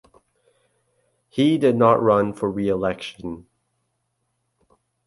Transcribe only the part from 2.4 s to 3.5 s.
reelection.